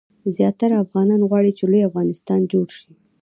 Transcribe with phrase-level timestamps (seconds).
[0.35, 2.91] زیاتره افغانان غواړي چې لوی افغانستان جوړ شي.